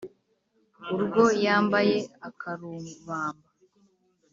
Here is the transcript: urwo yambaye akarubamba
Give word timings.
urwo 0.93 1.23
yambaye 1.45 1.95
akarubamba 2.27 3.49